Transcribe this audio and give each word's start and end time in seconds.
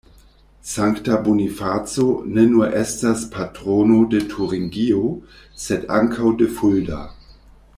Sankta 0.67 1.17
Bonifaco 1.23 2.05
ne 2.37 2.45
nur 2.53 2.71
estas 2.79 3.25
patrono 3.35 3.99
de 4.15 4.23
Turingio 4.33 5.03
sed 5.67 5.85
ankaŭ 5.99 6.33
de 6.41 6.49
Fulda. 6.61 7.05